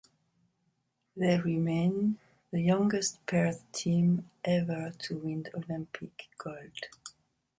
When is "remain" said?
1.39-2.17